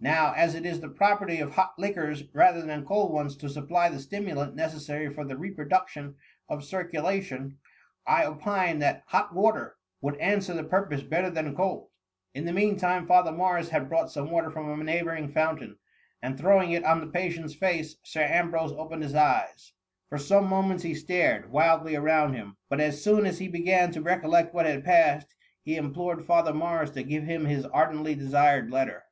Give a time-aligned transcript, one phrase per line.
[0.00, 3.88] Now, as it is the property of hot liquors, rather than cold ones, to supply
[3.88, 6.16] the stimulant necessary for the reproduction
[6.50, 7.56] of circulation,
[8.06, 11.88] I opine that hot water would an swer the purpose better than cold."
[12.34, 15.78] In the mean time Father Morris had brought some water from a neighbouring fountain,
[16.20, 17.96] and throwing it on the patient^s face.
[18.02, 19.72] Sir Ambrose opened his eyes:
[20.10, 21.52] for some moments he stared 72 THE MUMMr.
[21.54, 25.76] wildly around him, but, as soon as he began to recollect what had passed, he
[25.76, 29.04] implored Father Morris to give him his ardently desired letter.